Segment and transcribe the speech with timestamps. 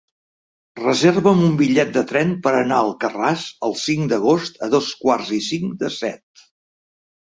[0.79, 5.35] Reserva'm un bitllet de tren per anar a Alcarràs el cinc d'agost a dos quarts
[5.43, 6.47] i cinc de set.